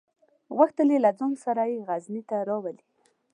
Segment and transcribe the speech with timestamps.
[0.57, 2.83] غوښتل یې چې له ځان سره یې غزني ته راولي.